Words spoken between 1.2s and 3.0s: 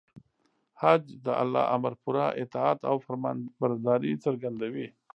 د الله د امر پوره اطاعت او